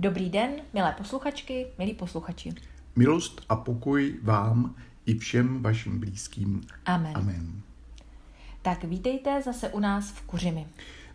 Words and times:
Dobrý 0.00 0.30
den, 0.30 0.50
milé 0.74 0.94
posluchačky, 0.98 1.66
milí 1.78 1.94
posluchači. 1.94 2.54
Milost 2.96 3.40
a 3.48 3.56
pokoj 3.56 4.14
vám 4.22 4.74
i 5.06 5.18
všem 5.18 5.62
vašim 5.62 6.00
blízkým. 6.00 6.60
Amen. 6.86 7.12
Amen. 7.16 7.62
Tak 8.62 8.84
vítejte 8.84 9.42
zase 9.42 9.68
u 9.68 9.80
nás 9.80 10.10
v 10.10 10.22
Kuřimi. 10.22 10.66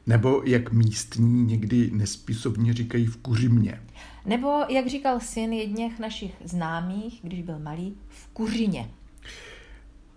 Nebo 0.08 0.42
jak 0.46 0.72
místní 0.72 1.44
někdy 1.44 1.92
nespisovně 1.94 2.74
říkají 2.74 3.06
v 3.06 3.18
Kuřimě. 3.18 3.82
Nebo, 4.26 4.60
jak 4.70 4.88
říkal 4.88 5.20
syn 5.20 5.54
jedněch 5.54 6.00
našich 6.00 6.36
známých, 6.44 7.20
když 7.24 7.42
byl 7.42 7.60
malý, 7.60 7.98
v 8.10 8.28
Kuřině. 8.28 8.90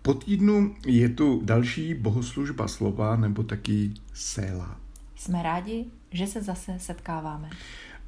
Po 0.01 0.13
týdnu 0.13 0.75
je 0.85 1.09
tu 1.09 1.41
další 1.43 1.93
bohoslužba 1.93 2.67
slova 2.67 3.15
nebo 3.15 3.43
taky 3.43 3.93
séla. 4.13 4.79
Jsme 5.15 5.43
rádi, 5.43 5.85
že 6.11 6.27
se 6.27 6.41
zase 6.41 6.79
setkáváme. 6.79 7.49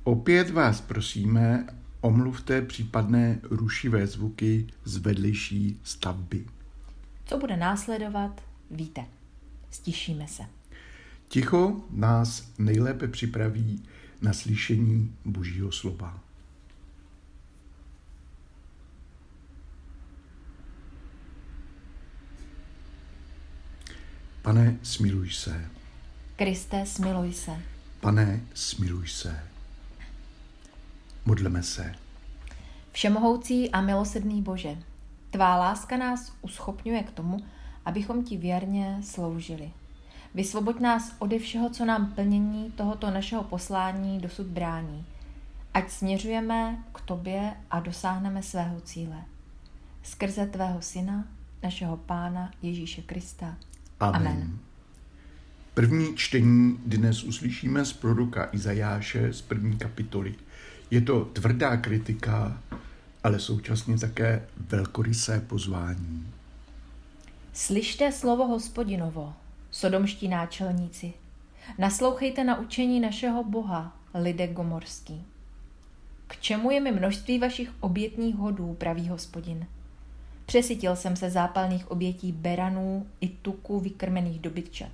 Opět 0.04 0.49
vás 0.49 0.81
prosíme, 0.81 1.67
omluvte 2.02 2.62
případné 2.62 3.39
rušivé 3.44 4.07
zvuky 4.07 4.67
z 4.84 4.98
vedlejší 4.98 5.80
stavby. 5.84 6.45
Co 7.26 7.38
bude 7.38 7.57
následovat, 7.57 8.41
víte. 8.71 9.05
Stišíme 9.71 10.27
se. 10.27 10.43
Ticho 11.27 11.81
nás 11.90 12.52
nejlépe 12.57 13.07
připraví 13.07 13.84
na 14.21 14.34
slyšení 14.34 15.16
Božího 15.26 15.71
slova. 15.71 16.20
Pane, 24.41 24.77
smiluj 24.84 25.29
se. 25.29 25.70
Kriste, 26.35 26.85
smiluj 26.85 27.34
se. 27.34 27.52
Pane, 27.99 28.41
smiluj 28.54 29.07
se. 29.07 29.51
Modleme 31.25 31.63
se. 31.63 31.95
Všemohoucí 32.91 33.71
a 33.71 33.82
milosrdný 33.82 34.41
Bože, 34.41 34.77
tvá 35.29 35.55
láska 35.57 35.98
nás 35.98 36.34
uschopňuje 36.41 37.04
k 37.04 37.12
tomu, 37.12 37.40
abychom 37.85 38.23
ti 38.23 38.37
věrně 38.37 38.98
sloužili. 39.04 39.71
Vysvoboď 40.35 40.79
nás 40.79 41.15
ode 41.20 41.40
všeho, 41.40 41.70
co 41.70 41.85
nám 41.85 42.12
plnění 42.12 42.71
tohoto 42.71 43.12
našeho 43.12 43.43
poslání 43.43 44.20
dosud 44.20 44.48
brání. 44.48 45.05
Ať 45.73 45.91
směřujeme 45.91 46.84
k 46.93 47.01
tobě 47.01 47.53
a 47.71 47.79
dosáhneme 47.79 48.43
svého 48.43 48.81
cíle. 48.81 49.24
Skrze 50.03 50.46
tvého 50.46 50.81
syna, 50.81 51.26
našeho 51.63 51.98
pána 51.98 52.51
Ježíše 52.62 53.01
Krista. 53.01 53.57
Amen. 53.99 54.27
Amen. 54.27 54.59
První 55.74 56.15
čtení 56.15 56.79
dnes 56.85 57.24
uslyšíme 57.24 57.85
z 57.85 57.93
proroka 57.93 58.49
Izajáše 58.51 59.34
z 59.34 59.41
první 59.41 59.77
kapitoly. 59.77 60.35
Je 60.91 61.01
to 61.01 61.25
tvrdá 61.25 61.77
kritika, 61.77 62.61
ale 63.23 63.39
současně 63.39 63.97
také 63.97 64.47
velkorysé 64.69 65.39
pozvání. 65.39 66.28
Slyšte 67.53 68.11
slovo 68.11 68.47
hospodinovo, 68.47 69.34
sodomští 69.72 70.28
náčelníci. 70.28 71.13
Naslouchejte 71.78 72.44
na 72.44 72.59
učení 72.59 73.00
našeho 73.00 73.44
Boha, 73.44 73.97
lidé 74.13 74.47
gomorský. 74.47 75.23
K 76.28 76.41
čemu 76.41 76.72
je 76.72 76.79
mi 76.79 76.91
množství 76.91 77.39
vašich 77.39 77.72
obětních 77.79 78.35
hodů, 78.35 78.73
pravý 78.73 79.09
hospodin? 79.09 79.66
Přesytil 80.45 80.95
jsem 80.95 81.16
se 81.16 81.29
zápalných 81.29 81.91
obětí 81.91 82.31
beranů 82.31 83.07
i 83.22 83.29
tuku 83.29 83.79
vykrmených 83.79 84.39
dobytčat. 84.39 84.91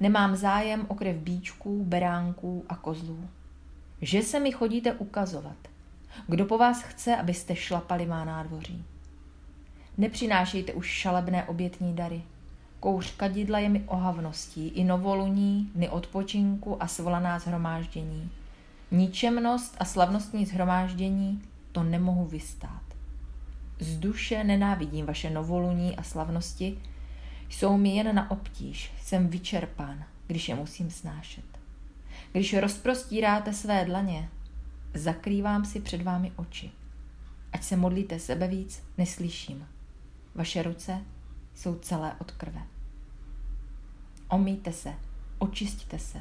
Nemám 0.00 0.36
zájem 0.36 0.86
o 0.88 0.94
krev 0.94 1.16
bíčků, 1.16 1.84
beránků 1.84 2.64
a 2.68 2.76
kozlů. 2.76 3.28
Že 4.02 4.22
se 4.22 4.40
mi 4.40 4.52
chodíte 4.52 4.92
ukazovat. 4.92 5.56
Kdo 6.26 6.44
po 6.44 6.58
vás 6.58 6.82
chce, 6.82 7.16
abyste 7.16 7.56
šlapali 7.56 8.06
má 8.06 8.24
nádvoří? 8.24 8.84
Nepřinášejte 9.98 10.72
už 10.72 10.86
šalebné 10.86 11.44
obětní 11.44 11.94
dary. 11.94 12.22
Kouř 12.80 13.16
kadidla 13.16 13.58
je 13.58 13.68
mi 13.68 13.82
ohavností, 13.86 14.68
i 14.68 14.84
novoluní, 14.84 15.70
dny 15.74 15.88
odpočinku 15.88 16.82
a 16.82 16.86
svolaná 16.86 17.38
zhromáždění. 17.38 18.30
Ničemnost 18.90 19.76
a 19.78 19.84
slavnostní 19.84 20.46
zhromáždění 20.46 21.42
to 21.72 21.82
nemohu 21.82 22.24
vystát. 22.24 22.82
Z 23.80 23.98
duše 23.98 24.44
nenávidím 24.44 25.06
vaše 25.06 25.30
novoluní 25.30 25.96
a 25.96 26.02
slavnosti, 26.02 26.78
jsou 27.48 27.76
mi 27.76 27.96
jen 27.96 28.14
na 28.14 28.30
obtíž, 28.30 28.92
jsem 29.02 29.28
vyčerpán, 29.28 30.04
když 30.26 30.48
je 30.48 30.54
musím 30.54 30.90
snášet. 30.90 31.51
Když 32.32 32.54
rozprostíráte 32.54 33.52
své 33.52 33.84
dlaně, 33.84 34.28
zakrývám 34.94 35.64
si 35.64 35.80
před 35.80 36.02
vámi 36.02 36.32
oči. 36.36 36.70
Ať 37.52 37.62
se 37.62 37.76
modlíte 37.76 38.18
sebe 38.18 38.48
víc, 38.48 38.82
neslyším. 38.98 39.66
Vaše 40.34 40.62
ruce 40.62 41.00
jsou 41.54 41.78
celé 41.78 42.16
od 42.18 42.30
krve. 42.30 42.62
Omíte 44.28 44.72
se, 44.72 44.94
očistíte 45.38 45.98
se. 45.98 46.20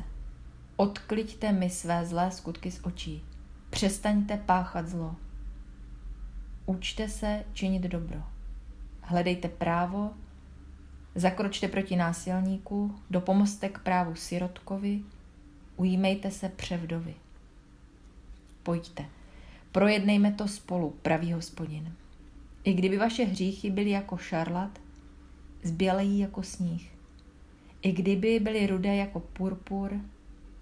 Odkliďte 0.75 1.51
mi 1.51 1.69
své 1.69 2.05
zlé 2.05 2.31
skutky 2.31 2.71
z 2.71 2.79
očí. 2.83 3.25
Přestaňte 3.69 4.37
páchat 4.37 4.87
zlo. 4.87 5.15
Učte 6.65 7.09
se 7.09 7.43
činit 7.53 7.81
dobro. 7.81 8.23
Hledejte 9.01 9.49
právo, 9.49 10.13
zakročte 11.15 11.67
proti 11.67 11.95
násilníku, 11.95 12.95
dopomozte 13.09 13.69
k 13.69 13.79
právu 13.79 14.15
sirotkovi, 14.15 15.03
ujímejte 15.81 16.31
se 16.31 16.49
převdovi. 16.49 17.13
Pojďte, 18.63 19.05
projednejme 19.71 20.31
to 20.31 20.47
spolu, 20.47 20.95
pravý 21.01 21.33
hospodin. 21.33 21.93
I 22.63 22.73
kdyby 22.73 22.97
vaše 22.97 23.23
hříchy 23.23 23.69
byly 23.69 23.89
jako 23.89 24.17
šarlat, 24.17 24.79
zbělejí 25.63 26.19
jako 26.19 26.43
sníh. 26.43 26.91
I 27.81 27.91
kdyby 27.91 28.39
byly 28.39 28.67
rudé 28.67 28.95
jako 28.95 29.19
purpur, 29.19 29.99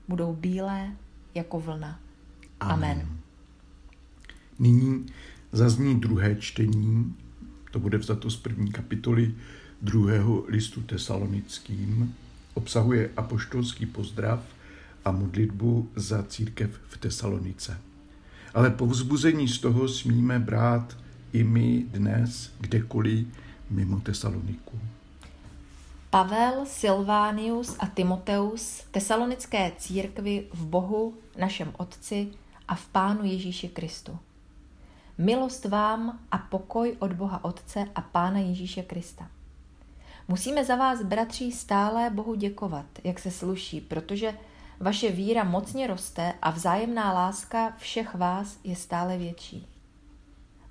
budou 0.08 0.36
bílé 0.36 0.92
jako 1.36 1.60
vlna. 1.60 2.00
Amen. 2.60 2.92
Amen. 2.92 3.08
Nyní 4.60 5.06
zazní 5.52 6.00
druhé 6.00 6.36
čtení, 6.36 7.16
to 7.72 7.80
bude 7.80 7.98
vzato 7.98 8.30
z 8.30 8.38
první 8.38 8.72
kapitoly 8.72 9.36
druhého 9.82 10.46
listu 10.48 10.82
tesalonickým, 10.82 12.16
obsahuje 12.54 13.12
apoštolský 13.18 13.86
pozdrav 13.86 14.59
a 15.10 15.12
modlitbu 15.12 15.90
za 15.96 16.24
církev 16.24 16.70
v 16.70 16.98
Tesalonice. 16.98 17.82
Ale 18.54 18.70
povzbuzení 18.70 19.48
z 19.48 19.60
toho 19.60 19.88
smíme 19.88 20.40
brát 20.40 20.98
i 21.34 21.44
my 21.44 21.84
dnes 21.90 22.54
kdekoliv 22.60 23.28
mimo 23.70 24.00
Tesaloniku. 24.00 24.80
Pavel, 26.10 26.66
Silvánius 26.66 27.76
a 27.80 27.86
Timoteus 27.86 28.84
tesalonické 28.92 29.72
církvi 29.78 30.48
v 30.54 30.66
Bohu, 30.66 31.14
našem 31.38 31.74
Otci 31.78 32.28
a 32.68 32.76
v 32.76 32.86
Pánu 32.88 33.24
Ježíši 33.24 33.70
Kristu. 33.70 34.18
Milost 35.18 35.66
vám 35.66 36.20
a 36.32 36.38
pokoj 36.38 36.96
od 37.00 37.14
Boha 37.14 37.44
Otce 37.44 37.86
a 37.96 38.02
Pána 38.02 38.40
Ježíše 38.40 38.84
Krista. 38.84 39.28
Musíme 40.28 40.66
za 40.66 40.76
vás, 40.76 41.02
bratři, 41.04 41.52
stále 41.52 42.10
Bohu 42.10 42.36
děkovat, 42.36 42.86
jak 43.04 43.20
se 43.20 43.32
sluší, 43.32 43.82
protože 43.82 44.34
vaše 44.80 45.12
víra 45.12 45.44
mocně 45.44 45.88
roste 45.88 46.34
a 46.42 46.52
vzájemná 46.52 47.14
láska 47.14 47.74
všech 47.78 48.16
vás 48.16 48.58
je 48.64 48.76
stále 48.76 49.18
větší. 49.18 49.68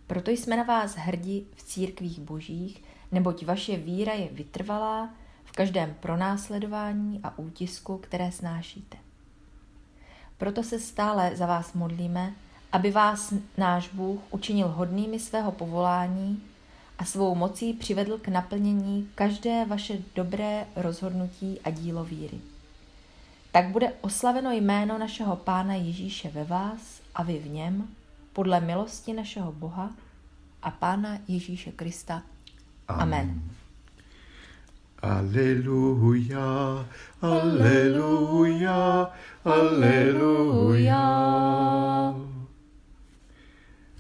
Proto 0.07 0.31
jsme 0.31 0.57
na 0.57 0.63
vás 0.63 0.95
hrdí 0.95 1.47
v 1.57 1.63
církvích 1.63 2.21
božích, 2.21 2.83
neboť 3.13 3.45
vaše 3.45 3.77
víra 3.77 4.13
je 4.13 4.29
vytrvalá 4.29 5.11
v 5.45 5.53
každém 5.53 5.95
pronásledování 6.01 7.21
a 7.23 7.39
útisku, 7.39 7.99
které 7.99 8.33
snášíte. 8.33 8.97
Proto 10.39 10.63
se 10.63 10.79
stále 10.79 11.37
za 11.37 11.47
vás 11.47 11.73
modlíme, 11.73 12.33
aby 12.73 12.91
vás 12.91 13.35
náš 13.59 13.89
Bůh 13.89 14.21
učinil 14.31 14.69
hodnými 14.69 15.21
svého 15.21 15.53
povolání 15.53 16.43
a 16.99 17.05
svou 17.05 17.35
mocí 17.35 17.73
přivedl 17.73 18.19
k 18.19 18.29
naplnění 18.29 19.11
každé 19.15 19.65
vaše 19.65 19.99
dobré 20.15 20.67
rozhodnutí 20.77 21.61
a 21.65 21.71
dílo 21.71 22.05
víry. 22.05 22.41
Tak 23.59 23.69
bude 23.69 23.93
oslaveno 24.01 24.53
jméno 24.53 24.99
našeho 24.99 25.37
Pána 25.37 25.75
Ježíše 25.75 26.31
ve 26.31 26.45
vás 26.45 27.03
a 27.15 27.23
vy 27.23 27.39
v 27.39 27.49
něm, 27.49 27.89
podle 28.33 28.61
milosti 28.61 29.13
našeho 29.13 29.53
Boha 29.53 29.91
a 30.63 30.71
Pána 30.71 31.19
Ježíše 31.29 31.73
Krista. 31.73 32.23
Amen. 32.89 33.43
Aleluja, 35.03 36.87
aleluja, 37.23 39.11
aleluja. 39.45 41.01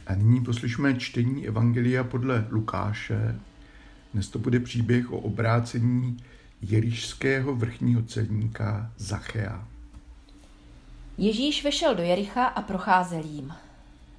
A 0.07 0.15
nyní 0.15 0.45
poslyšme 0.45 0.95
čtení 0.95 1.47
Evangelia 1.47 2.05
podle 2.05 2.47
Lukáše. 2.51 3.41
Dnes 4.15 4.29
to 4.29 4.39
bude 4.39 4.61
příběh 4.61 5.13
o 5.13 5.19
obrácení 5.19 6.17
jerišského 6.63 7.55
vrchního 7.55 8.03
celníka 8.03 8.93
Zachea. 8.97 9.69
Ježíš 11.19 11.65
vešel 11.65 11.95
do 11.95 12.03
Jericha 12.03 12.45
a 12.45 12.63
procházel 12.63 13.25
jím. 13.25 13.55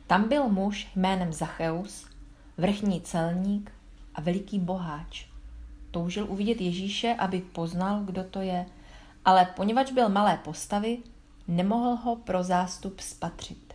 Tam 0.08 0.30
byl 0.30 0.50
muž 0.50 0.88
jménem 0.96 1.34
Zacheus, 1.34 2.08
vrchní 2.58 3.02
celník 3.02 3.72
a 4.16 4.22
veliký 4.22 4.60
boháč. 4.60 5.26
Toužil 5.92 6.26
uvidět 6.30 6.62
Ježíše, 6.62 7.16
aby 7.20 7.42
poznal, 7.42 8.04
kdo 8.04 8.24
to 8.24 8.42
je, 8.42 8.66
ale 9.26 9.46
poněvadž 9.56 9.92
byl 9.92 10.10
malé 10.10 10.38
postavy, 10.38 10.98
nemohl 11.48 11.96
ho 11.96 12.16
pro 12.16 12.44
zástup 12.44 13.00
spatřit. 13.00 13.74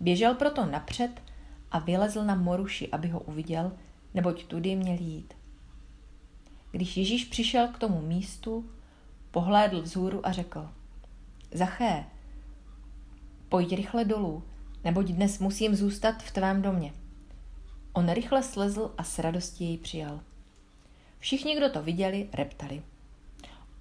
Běžel 0.00 0.34
proto 0.34 0.66
napřed 0.66 1.22
a 1.70 1.78
vylezl 1.78 2.24
na 2.24 2.34
moruši, 2.34 2.88
aby 2.90 3.08
ho 3.08 3.20
uviděl, 3.20 3.72
neboť 4.14 4.44
tudy 4.44 4.76
měl 4.76 4.96
jít. 5.00 5.35
Když 6.76 6.96
Ježíš 6.96 7.24
přišel 7.24 7.68
k 7.68 7.78
tomu 7.78 8.00
místu, 8.00 8.70
pohlédl 9.30 9.82
vzhůru 9.82 10.26
a 10.26 10.32
řekl, 10.32 10.70
Zaché, 11.52 12.04
pojď 13.48 13.72
rychle 13.72 14.04
dolů, 14.04 14.42
neboť 14.84 15.06
dnes 15.06 15.38
musím 15.38 15.74
zůstat 15.74 16.22
v 16.22 16.30
tvém 16.30 16.62
domě. 16.62 16.92
On 17.92 18.12
rychle 18.12 18.42
slezl 18.42 18.94
a 18.98 19.02
s 19.02 19.18
radostí 19.18 19.64
jej 19.64 19.78
přijal. 19.78 20.20
Všichni, 21.18 21.56
kdo 21.56 21.70
to 21.70 21.82
viděli, 21.82 22.28
reptali. 22.32 22.82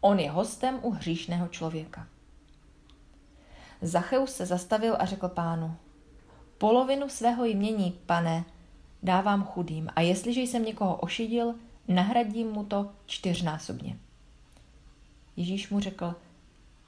On 0.01 0.19
je 0.19 0.31
hostem 0.31 0.79
u 0.81 0.91
hříšného 0.91 1.47
člověka. 1.47 2.07
Zacheus 3.81 4.31
se 4.31 4.45
zastavil 4.45 4.95
a 4.99 5.05
řekl 5.05 5.27
pánu, 5.27 5.75
polovinu 6.57 7.09
svého 7.09 7.45
jmění, 7.45 7.99
pane, 8.05 8.45
dávám 9.03 9.43
chudým 9.43 9.89
a 9.95 10.01
jestliže 10.01 10.41
jsem 10.41 10.65
někoho 10.65 10.95
ošidil, 10.95 11.55
nahradím 11.87 12.51
mu 12.51 12.65
to 12.65 12.91
čtyřnásobně. 13.05 13.97
Ježíš 15.35 15.69
mu 15.69 15.79
řekl, 15.79 16.15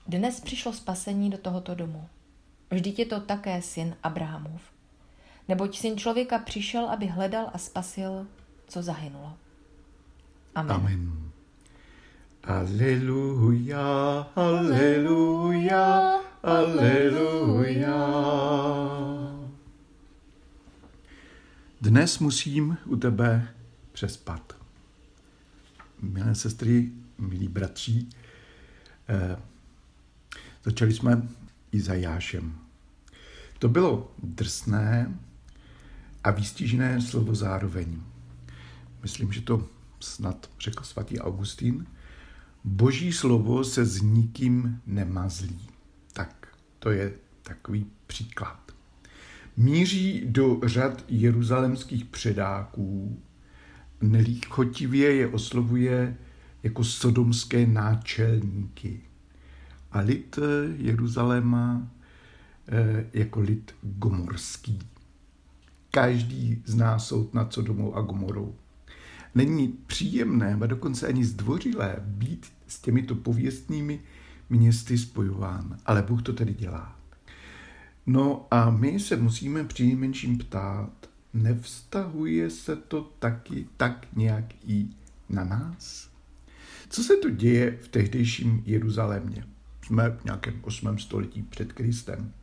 dnes 0.07 0.39
přišlo 0.39 0.73
spasení 0.73 1.29
do 1.29 1.37
tohoto 1.37 1.75
domu. 1.75 2.09
Vždyť 2.71 2.99
je 2.99 3.05
to 3.05 3.19
také 3.19 3.61
syn 3.61 3.95
Abrahamův. 4.03 4.61
Neboť 5.47 5.77
syn 5.77 5.97
člověka 5.97 6.39
přišel, 6.39 6.89
aby 6.89 7.07
hledal 7.07 7.49
a 7.53 7.57
spasil, 7.57 8.27
co 8.67 8.81
zahynulo. 8.81 9.33
Amen. 10.55 10.75
Amen. 10.75 11.31
Aleluja, 12.43 14.27
aleluja, 14.35 16.19
aleluja. 16.43 17.97
Dnes 21.81 22.19
musím 22.19 22.77
u 22.85 22.95
tebe 22.95 23.47
přespat. 23.91 24.53
Milé 26.01 26.35
sestry, 26.35 26.91
milí 27.17 27.47
bratři, 27.47 28.05
eh, 29.09 29.37
začali 30.63 30.93
jsme 30.93 31.27
Izajášem. 31.71 32.55
To 33.59 33.69
bylo 33.69 34.11
drsné 34.23 35.17
a 36.23 36.31
výstižné 36.31 37.01
slovo 37.01 37.35
zároveň. 37.35 38.01
Myslím, 39.01 39.31
že 39.33 39.41
to 39.41 39.69
snad 39.99 40.49
řekl 40.59 40.83
svatý 40.83 41.19
Augustín. 41.19 41.85
Boží 42.63 43.13
slovo 43.13 43.63
se 43.63 43.85
s 43.85 44.01
nikým 44.01 44.81
nemazlí. 44.85 45.69
Tak 46.13 46.47
to 46.79 46.89
je 46.89 47.13
takový 47.43 47.85
příklad. 48.07 48.71
Míří 49.57 50.21
do 50.25 50.59
řad 50.65 51.05
jeruzalemských 51.07 52.05
předáků, 52.05 53.21
nelíchotivě 54.01 55.15
je 55.15 55.27
oslovuje 55.27 56.17
jako 56.63 56.83
sodomské 56.83 57.67
náčelníky 57.67 59.01
a 59.91 59.99
lid 59.99 60.39
Jeruzaléma 60.77 61.87
eh, 62.67 63.05
jako 63.13 63.39
lid 63.39 63.75
gomorský. 63.81 64.79
Každý 65.91 66.61
zná 66.65 66.99
soud 66.99 67.33
nad 67.33 67.53
Sodomou 67.53 67.95
a 67.95 68.01
Gomorou. 68.01 68.55
Není 69.35 69.67
příjemné, 69.67 70.57
a 70.61 70.65
dokonce 70.65 71.07
ani 71.07 71.25
zdvořilé 71.25 71.95
být 71.99 72.45
s 72.67 72.79
těmito 72.79 73.15
pověstnými 73.15 73.99
městy 74.49 74.97
spojován, 74.97 75.77
ale 75.85 76.01
Bůh 76.01 76.21
to 76.21 76.33
tedy 76.33 76.53
dělá. 76.53 76.99
No 78.05 78.47
a 78.51 78.69
my 78.69 78.99
se 78.99 79.15
musíme 79.15 79.63
přinejmenším 79.63 80.37
ptát, 80.37 81.06
nevztahuje 81.33 82.49
se 82.49 82.75
to 82.75 83.01
taky 83.19 83.67
tak 83.77 84.07
nějak 84.15 84.45
i 84.67 84.87
na 85.29 85.43
nás? 85.43 86.09
Co 86.89 87.03
se 87.03 87.17
to 87.17 87.29
děje 87.29 87.77
v 87.81 87.87
tehdejším 87.87 88.63
Jeruzalémě? 88.65 89.43
Jsme 89.85 90.09
v 90.09 90.25
nějakém 90.25 90.59
8. 90.61 90.99
století 90.99 91.41
před 91.41 91.73
Kristem. 91.73 92.33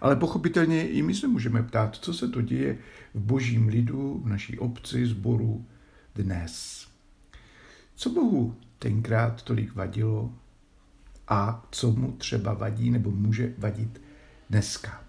Ale 0.00 0.16
pochopitelně 0.16 0.88
i 0.88 1.02
my 1.02 1.14
se 1.14 1.28
můžeme 1.28 1.62
ptát, 1.62 1.96
co 1.96 2.14
se 2.14 2.28
to 2.28 2.40
děje 2.40 2.78
v 3.14 3.20
božím 3.20 3.68
lidu, 3.68 4.20
v 4.24 4.28
naší 4.28 4.58
obci, 4.58 5.06
sboru 5.06 5.66
dnes. 6.14 6.86
Co 7.94 8.10
Bohu 8.10 8.56
tenkrát 8.78 9.42
tolik 9.42 9.74
vadilo 9.74 10.34
a 11.28 11.66
co 11.70 11.90
mu 11.90 12.12
třeba 12.12 12.54
vadí 12.54 12.90
nebo 12.90 13.10
může 13.10 13.54
vadit 13.58 14.00
dneska. 14.50 15.04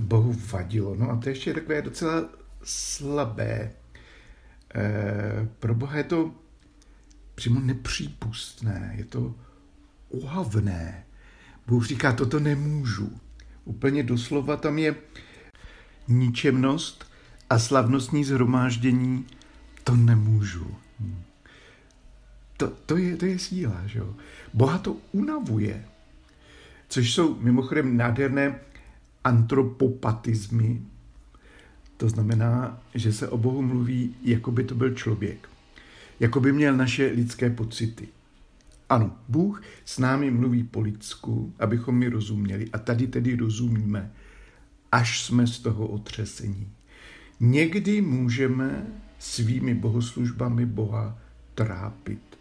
Bohu 0.00 0.36
vadilo. 0.52 0.94
No 0.94 1.10
a 1.10 1.16
to 1.16 1.28
ještě 1.28 1.54
takové 1.54 1.82
docela 1.82 2.24
slabé. 2.64 3.72
E, 4.74 5.48
pro 5.58 5.74
Boha 5.74 5.96
je 5.96 6.04
to 6.04 6.34
přímo 7.34 7.60
nepřípustné, 7.60 8.94
je 8.98 9.04
to 9.04 9.34
uhavné. 10.08 11.04
Bůh 11.66 11.86
říká, 11.86 12.12
toto 12.12 12.40
nemůžu. 12.40 13.20
Úplně 13.64 14.02
doslova 14.02 14.56
tam 14.56 14.78
je 14.78 14.94
ničemnost 16.08 17.06
a 17.50 17.58
slavnostní 17.58 18.24
zhromáždění, 18.24 19.26
to 19.84 19.96
nemůžu. 19.96 20.76
To, 22.56 22.68
to, 22.68 22.96
je, 22.96 23.16
to 23.16 23.26
je 23.26 23.38
síla, 23.38 23.82
že 23.86 23.98
jo? 23.98 24.14
Boha 24.54 24.78
to 24.78 24.96
unavuje, 25.12 25.84
což 26.88 27.14
jsou 27.14 27.40
mimochodem 27.40 27.96
nádherné 27.96 28.60
antropopatizmy, 29.24 30.82
to 31.96 32.08
znamená, 32.08 32.82
že 32.94 33.12
se 33.12 33.28
o 33.28 33.38
Bohu 33.38 33.62
mluví, 33.62 34.14
jako 34.22 34.50
by 34.50 34.64
to 34.64 34.74
byl 34.74 34.94
člověk. 34.94 35.48
Jako 36.20 36.40
by 36.40 36.52
měl 36.52 36.76
naše 36.76 37.06
lidské 37.06 37.50
pocity. 37.50 38.08
Ano, 38.88 39.16
Bůh 39.28 39.62
s 39.84 39.98
námi 39.98 40.30
mluví 40.30 40.64
po 40.64 40.80
lidsku, 40.80 41.52
abychom 41.58 41.98
mi 41.98 42.08
rozuměli. 42.08 42.68
A 42.72 42.78
tady 42.78 43.06
tedy 43.06 43.36
rozumíme, 43.36 44.10
až 44.92 45.24
jsme 45.24 45.46
z 45.46 45.58
toho 45.58 45.86
otřesení. 45.86 46.68
Někdy 47.40 48.00
můžeme 48.00 48.86
svými 49.18 49.74
bohoslužbami 49.74 50.66
Boha 50.66 51.18
trápit. 51.54 52.38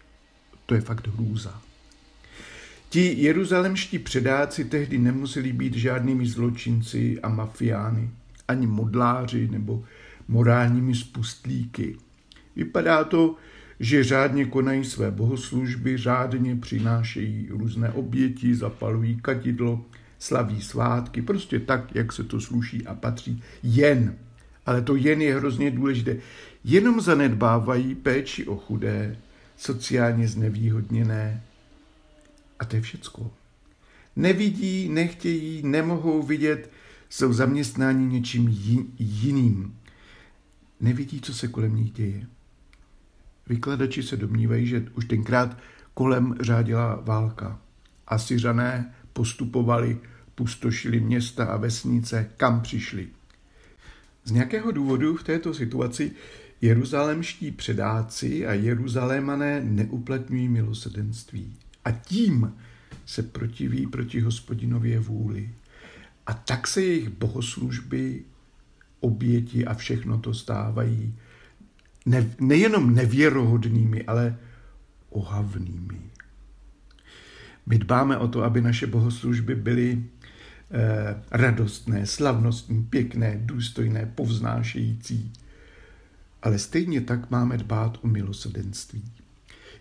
To 0.65 0.75
je 0.75 0.81
fakt 0.81 1.07
hrůza. 1.07 1.61
Ti 2.91 3.15
jeruzalemští 3.17 3.99
předáci 3.99 4.65
tehdy 4.65 4.97
nemuseli 4.97 5.53
být 5.53 5.73
žádnými 5.73 6.25
zločinci 6.25 7.21
a 7.21 7.29
mafiány, 7.29 8.09
ani 8.47 8.67
modláři 8.67 9.47
nebo 9.51 9.83
morálními 10.27 10.95
spustlíky. 10.95 11.97
Vypadá 12.55 13.03
to, 13.03 13.35
že 13.79 14.03
řádně 14.03 14.45
konají 14.45 14.85
své 14.85 15.11
bohoslužby, 15.11 15.97
řádně 15.97 16.55
přinášejí 16.55 17.47
různé 17.49 17.89
oběti, 17.89 18.55
zapalují 18.55 19.15
kadidlo, 19.21 19.85
slaví 20.19 20.61
svátky, 20.61 21.21
prostě 21.21 21.59
tak, 21.59 21.95
jak 21.95 22.13
se 22.13 22.23
to 22.23 22.41
sluší 22.41 22.87
a 22.87 22.95
patří. 22.95 23.43
Jen, 23.63 24.15
ale 24.65 24.81
to 24.81 24.95
jen 24.95 25.21
je 25.21 25.35
hrozně 25.35 25.71
důležité, 25.71 26.17
jenom 26.63 27.01
zanedbávají 27.01 27.95
péči 27.95 28.47
o 28.47 28.55
chudé, 28.55 29.17
sociálně 29.57 30.27
znevýhodněné. 30.27 31.41
A 32.61 32.65
to 32.65 32.75
je 32.75 32.81
všecko. 32.81 33.31
Nevidí, 34.15 34.89
nechtějí, 34.89 35.63
nemohou 35.63 36.23
vidět, 36.23 36.71
jsou 37.09 37.33
zaměstnáni 37.33 38.05
něčím 38.05 38.47
jiným. 38.99 39.77
Nevidí, 40.81 41.21
co 41.21 41.33
se 41.33 41.47
kolem 41.47 41.75
nich 41.75 41.91
děje. 41.91 42.27
Vykladači 43.47 44.03
se 44.03 44.17
domnívají, 44.17 44.67
že 44.67 44.85
už 44.95 45.05
tenkrát 45.05 45.57
kolem 45.93 46.35
řádila 46.41 46.95
válka. 46.95 47.59
A 48.07 48.17
Syřané 48.17 48.93
postupovali, 49.13 49.99
pustošili 50.35 50.99
města 50.99 51.45
a 51.45 51.57
vesnice, 51.57 52.29
kam 52.37 52.61
přišli. 52.61 53.07
Z 54.23 54.31
nějakého 54.31 54.71
důvodu 54.71 55.15
v 55.17 55.23
této 55.23 55.53
situaci 55.53 56.11
jeruzalemští 56.61 57.51
předáci 57.51 58.47
a 58.47 58.53
jeruzalémané 58.53 59.61
neuplatňují 59.61 60.49
milosrdenství. 60.49 61.57
A 61.85 61.91
tím 61.91 62.53
se 63.05 63.23
protiví 63.23 63.87
proti 63.87 64.19
hospodinově 64.19 64.99
vůli. 64.99 65.49
A 66.27 66.33
tak 66.33 66.67
se 66.67 66.81
jejich 66.81 67.09
bohoslužby, 67.09 68.23
oběti 68.99 69.65
a 69.65 69.73
všechno 69.73 70.17
to 70.17 70.33
stávají 70.33 71.15
ne, 72.05 72.35
nejenom 72.39 72.95
nevěrohodnými, 72.95 74.03
ale 74.03 74.37
ohavnými. 75.09 75.99
My 77.65 77.77
dbáme 77.77 78.17
o 78.17 78.27
to, 78.27 78.43
aby 78.43 78.61
naše 78.61 78.87
bohoslužby 78.87 79.55
byly 79.55 80.03
radostné, 81.31 82.05
slavnostní, 82.05 82.83
pěkné, 82.83 83.41
důstojné, 83.45 84.11
povznášející. 84.15 85.33
Ale 86.41 86.59
stejně 86.59 87.01
tak 87.01 87.31
máme 87.31 87.57
dbát 87.57 87.97
o 88.01 88.07
milosrdenství. 88.07 89.03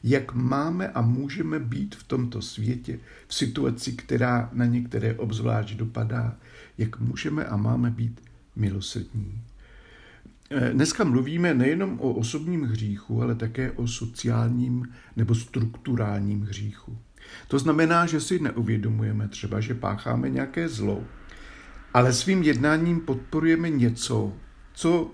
Jak 0.02 0.34
máme 0.34 0.88
a 0.88 1.00
můžeme 1.00 1.58
být 1.58 1.94
v 1.94 2.04
tomto 2.04 2.42
světě, 2.42 2.98
v 3.28 3.34
situaci, 3.34 3.92
která 3.92 4.50
na 4.52 4.66
některé 4.66 5.14
obzvlášť 5.14 5.74
dopadá, 5.74 6.36
jak 6.78 7.00
můžeme 7.00 7.44
a 7.44 7.56
máme 7.56 7.90
být 7.90 8.20
milosrdní. 8.56 9.42
Eh, 10.50 10.70
dneska 10.72 11.04
mluvíme 11.04 11.54
nejenom 11.54 12.00
o 12.00 12.12
osobním 12.12 12.62
hříchu, 12.62 13.22
ale 13.22 13.34
také 13.34 13.70
o 13.70 13.88
sociálním 13.88 14.88
nebo 15.16 15.34
strukturálním 15.34 16.42
hříchu. 16.42 16.98
To 17.48 17.58
znamená, 17.58 18.06
že 18.06 18.20
si 18.20 18.38
neuvědomujeme 18.38 19.28
třeba, 19.28 19.60
že 19.60 19.74
pácháme 19.74 20.28
nějaké 20.28 20.68
zlo, 20.68 21.04
ale 21.94 22.12
svým 22.12 22.42
jednáním 22.42 23.00
podporujeme 23.00 23.70
něco, 23.70 24.32
co 24.72 25.10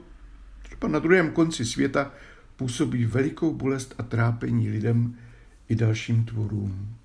třeba 0.63 0.89
na 0.89 0.99
druhém 0.99 1.31
konci 1.31 1.65
světa 1.65 2.13
působí 2.57 3.05
velikou 3.05 3.55
bolest 3.55 3.95
a 3.99 4.03
trápení 4.03 4.71
lidem 4.71 5.15
i 5.69 5.75
dalším 5.75 6.25
tvorům. 6.25 6.97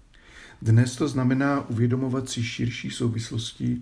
Dnes 0.61 0.95
to 0.95 1.07
znamená 1.07 1.69
uvědomovat 1.69 2.29
si 2.29 2.43
širší 2.43 2.91
souvislosti 2.91 3.81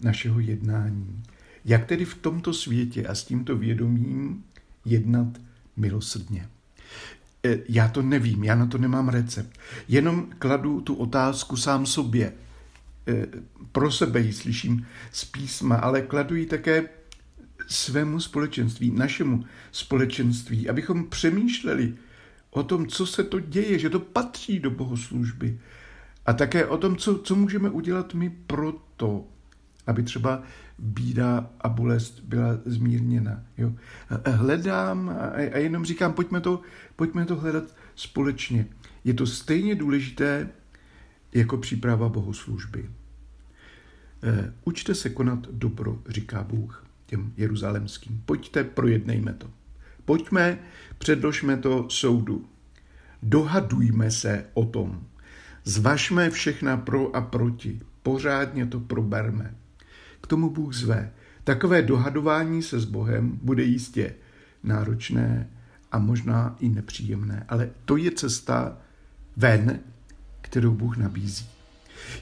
našeho 0.00 0.40
jednání. 0.40 1.22
Jak 1.64 1.86
tedy 1.86 2.04
v 2.04 2.14
tomto 2.14 2.54
světě 2.54 3.06
a 3.06 3.14
s 3.14 3.24
tímto 3.24 3.56
vědomím 3.56 4.44
jednat 4.84 5.28
milosrdně? 5.76 6.48
E, 7.44 7.58
já 7.68 7.88
to 7.88 8.02
nevím, 8.02 8.44
já 8.44 8.54
na 8.54 8.66
to 8.66 8.78
nemám 8.78 9.08
recept. 9.08 9.58
Jenom 9.88 10.26
kladu 10.38 10.80
tu 10.80 10.94
otázku 10.94 11.56
sám 11.56 11.86
sobě. 11.86 12.32
E, 13.08 13.26
pro 13.72 13.92
sebe 13.92 14.20
ji 14.20 14.32
slyším 14.32 14.86
z 15.12 15.24
písma, 15.24 15.76
ale 15.76 16.02
kladu 16.02 16.34
ji 16.34 16.46
také 16.46 16.88
svému 17.68 18.20
společenství, 18.20 18.90
našemu 18.90 19.44
společenství, 19.72 20.68
abychom 20.68 21.08
přemýšleli 21.08 21.94
o 22.50 22.62
tom, 22.62 22.86
co 22.86 23.06
se 23.06 23.24
to 23.24 23.40
děje, 23.40 23.78
že 23.78 23.90
to 23.90 24.00
patří 24.00 24.58
do 24.58 24.70
bohoslužby. 24.70 25.60
A 26.26 26.32
také 26.32 26.66
o 26.66 26.78
tom, 26.78 26.96
co, 26.96 27.18
co 27.18 27.34
můžeme 27.34 27.70
udělat 27.70 28.14
my 28.14 28.30
proto, 28.46 29.24
aby 29.86 30.02
třeba 30.02 30.42
bída 30.78 31.50
a 31.60 31.68
bolest 31.68 32.20
byla 32.20 32.58
zmírněna. 32.64 33.42
Jo. 33.58 33.72
Hledám 34.26 35.18
a 35.52 35.58
jenom 35.58 35.84
říkám, 35.84 36.12
pojďme 36.12 36.40
to, 36.40 36.60
pojďme 36.96 37.24
to 37.24 37.36
hledat 37.36 37.64
společně. 37.94 38.66
Je 39.04 39.14
to 39.14 39.26
stejně 39.26 39.74
důležité 39.74 40.48
jako 41.32 41.56
příprava 41.56 42.08
bohoslužby. 42.08 42.90
Eh, 44.22 44.52
učte 44.64 44.94
se 44.94 45.10
konat 45.10 45.38
dobro, 45.50 46.02
říká 46.08 46.42
Bůh 46.42 46.86
těm 47.06 47.32
jeruzalemským. 47.36 48.22
Pojďte, 48.26 48.64
projednejme 48.64 49.32
to. 49.32 49.50
Pojďme, 50.04 50.58
předložme 50.98 51.56
to 51.56 51.86
soudu. 51.90 52.46
Dohadujme 53.22 54.10
se 54.10 54.46
o 54.54 54.64
tom. 54.64 55.06
Zvažme 55.64 56.30
všechna 56.30 56.76
pro 56.76 57.16
a 57.16 57.20
proti. 57.20 57.80
Pořádně 58.02 58.66
to 58.66 58.80
proberme. 58.80 59.54
K 60.20 60.26
tomu 60.26 60.50
Bůh 60.50 60.74
zve. 60.74 61.12
Takové 61.44 61.82
dohadování 61.82 62.62
se 62.62 62.80
s 62.80 62.84
Bohem 62.84 63.38
bude 63.42 63.62
jistě 63.62 64.14
náročné 64.62 65.50
a 65.92 65.98
možná 65.98 66.56
i 66.60 66.68
nepříjemné, 66.68 67.44
ale 67.48 67.70
to 67.84 67.96
je 67.96 68.10
cesta 68.10 68.78
ven, 69.36 69.80
kterou 70.40 70.74
Bůh 70.74 70.96
nabízí. 70.96 71.46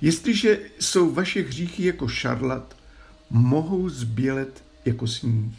Jestliže 0.01 0.59
jsou 0.79 1.15
vaše 1.15 1.43
hříchy 1.43 1.85
jako 1.85 2.09
šarlat, 2.09 2.77
mohou 3.31 3.89
zbělet 3.89 4.65
jako 4.85 5.07
sníh. 5.07 5.55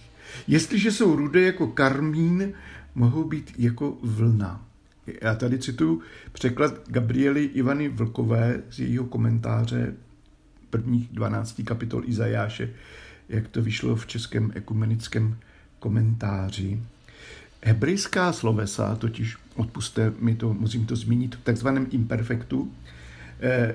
Jestliže 0.47 0.91
jsou 0.91 1.15
rudé 1.15 1.41
jako 1.41 1.67
karmín, 1.67 2.53
mohou 2.95 3.23
být 3.23 3.53
jako 3.57 3.97
vlna. 4.03 4.65
Já 5.21 5.35
tady 5.35 5.59
cituju 5.59 6.01
překlad 6.31 6.89
Gabriely 6.89 7.43
Ivany 7.43 7.89
Vlkové 7.89 8.61
z 8.69 8.79
jejího 8.79 9.05
komentáře 9.05 9.93
prvních 10.69 11.09
12 11.11 11.61
kapitol 11.65 12.03
Izajáše, 12.05 12.69
jak 13.29 13.47
to 13.47 13.61
vyšlo 13.61 13.95
v 13.95 14.07
českém 14.07 14.51
ekumenickém 14.55 15.37
komentáři. 15.79 16.79
Hebrejská 17.63 18.33
slovesa, 18.33 18.95
totiž 18.95 19.37
odpuste 19.55 20.13
mi 20.19 20.35
to, 20.35 20.53
musím 20.53 20.85
to 20.85 20.95
zmínit, 20.95 21.35
v 21.35 21.43
takzvaném 21.43 21.87
imperfektu, 21.91 22.71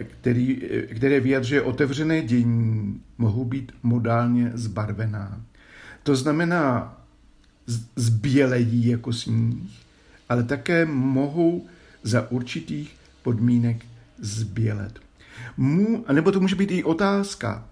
který, 0.05 0.63
eh, 0.65 0.95
které 0.95 1.21
vyjadřuje 1.21 1.63
otevřené 1.63 2.23
dění, 2.23 3.01
mohou 3.19 3.45
být 3.45 3.73
modálně 3.83 4.51
zbarvená. 4.55 5.41
To 6.03 6.17
znamená, 6.17 6.97
zbělejí 7.97 8.87
jako 8.87 9.13
sníh, 9.13 9.71
ale 10.29 10.43
také 10.43 10.87
mohou 10.87 11.67
za 12.03 12.31
určitých 12.31 12.97
podmínek 13.23 13.87
zbělet. 14.19 14.99
Mů, 15.57 16.05
nebo 16.13 16.33
to 16.33 16.41
může 16.41 16.57
být 16.57 16.71
i 16.71 16.85
otázka 16.85 17.69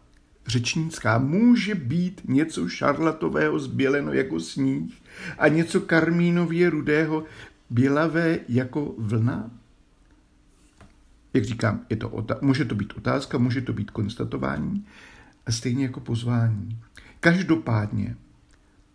řečnická. 0.47 1.19
Může 1.19 1.75
být 1.75 2.21
něco 2.29 2.69
šarlatového 2.69 3.59
zběleno 3.59 4.13
jako 4.13 4.41
sníh 4.41 4.95
a 5.39 5.49
něco 5.49 5.81
karmínově 5.81 6.71
rudého 6.71 7.25
bělavé 7.71 8.39
jako 8.49 8.95
vlna? 8.99 9.51
Jak 11.35 11.45
říkám, 11.45 11.87
je 11.91 11.97
to 11.97 12.27
může 12.41 12.65
to 12.65 12.75
být 12.75 12.93
otázka, 12.97 13.39
může 13.39 13.61
to 13.61 13.73
být 13.73 13.91
konstatování 13.91 14.87
a 15.47 15.53
stejně 15.53 15.85
jako 15.85 16.01
pozvání. 16.01 16.79
Každopádně 17.21 18.17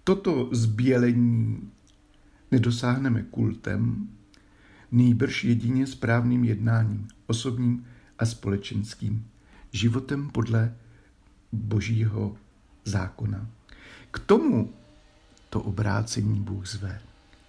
toto 0.03 0.49
zbělení 0.51 1.71
nedosáhneme 2.51 3.23
kultem, 3.23 4.09
nýbrž 4.91 5.43
jedině 5.43 5.87
správným 5.87 6.43
jednáním, 6.43 7.07
osobním 7.27 7.85
a 8.19 8.25
společenským, 8.25 9.27
životem 9.71 10.29
podle 10.29 10.73
božího 11.51 12.37
zákona. 12.85 13.47
K 14.11 14.19
tomu 14.19 14.73
to 15.49 15.61
obrácení 15.61 16.39
Bůh 16.39 16.67
zve. 16.67 17.01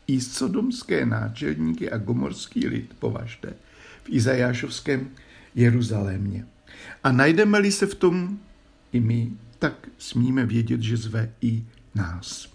I 0.06 0.20
sodomské 0.20 1.06
náčelníky 1.06 1.90
a 1.90 1.98
gomorský 1.98 2.66
lid 2.66 2.94
považte 2.98 3.54
Izajášovském 4.10 5.10
Jeruzalémě. 5.54 6.46
A 7.04 7.12
najdeme-li 7.12 7.72
se 7.72 7.86
v 7.86 7.94
tom 7.94 8.38
i 8.92 9.00
my, 9.00 9.30
tak 9.58 9.88
smíme 9.98 10.46
vědět, 10.46 10.82
že 10.82 10.96
zve 10.96 11.32
i 11.40 11.64
nás. 11.94 12.48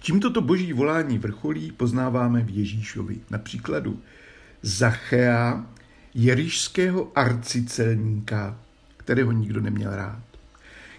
Čím 0.00 0.20
toto 0.20 0.40
boží 0.40 0.72
volání 0.72 1.18
vrcholí, 1.18 1.72
poznáváme 1.72 2.42
v 2.42 2.50
Ježíšovi. 2.50 3.16
Na 3.30 3.38
příkladu 3.38 4.02
Zachea, 4.62 5.66
jerišského 6.14 7.12
arcicelníka, 7.14 8.58
kterého 8.96 9.32
nikdo 9.32 9.60
neměl 9.60 9.96
rád. 9.96 10.22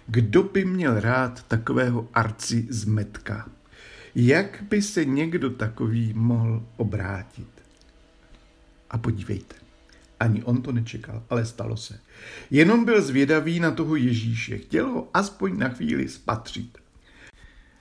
Kdo 0.06 0.42
by 0.42 0.64
měl 0.64 1.00
rád 1.00 1.42
takového 1.42 2.08
arci 2.14 2.66
zmetka? 2.70 3.48
Jak 4.14 4.64
by 4.68 4.82
se 4.82 5.04
někdo 5.04 5.50
takový 5.50 6.12
mohl 6.16 6.66
obrátit? 6.76 7.57
A 8.90 8.98
podívejte, 8.98 9.54
ani 10.20 10.42
on 10.42 10.62
to 10.62 10.72
nečekal, 10.72 11.22
ale 11.30 11.44
stalo 11.44 11.76
se. 11.76 12.00
Jenom 12.50 12.84
byl 12.84 13.02
zvědavý 13.02 13.60
na 13.60 13.70
toho 13.70 13.96
Ježíše, 13.96 14.58
chtěl 14.58 14.88
ho 14.88 15.08
aspoň 15.14 15.58
na 15.58 15.68
chvíli 15.68 16.08
spatřit. 16.08 16.78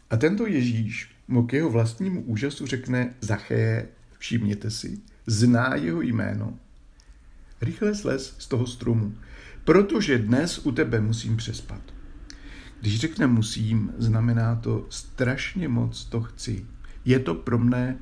A 0.10 0.18
tento 0.18 0.48
Ježíš 0.48 1.12
mu 1.28 1.48
k 1.48 1.54
jeho 1.54 1.70
vlastnímu 1.70 2.22
úžasu 2.22 2.66
řekne 2.66 3.14
Zacheje, 3.22 3.88
všimněte 4.18 4.72
si, 4.72 5.00
zná 5.28 5.76
jeho 5.76 6.02
jméno. 6.02 6.60
Rychle 7.62 7.96
slez 7.96 8.36
z 8.38 8.48
toho 8.48 8.68
stromu, 8.68 9.16
protože 9.64 10.18
dnes 10.18 10.60
u 10.66 10.72
tebe 10.72 11.02
musím 11.02 11.38
přespat. 11.38 11.82
Když 12.82 13.00
řekne 13.00 13.28
musím, 13.28 13.94
znamená 13.98 14.56
to 14.56 14.86
strašně 14.90 15.68
moc 15.68 16.06
to 16.06 16.22
chci. 16.22 16.66
Je 17.06 17.20
to 17.20 17.36
pro 17.36 17.58
mne 17.58 17.98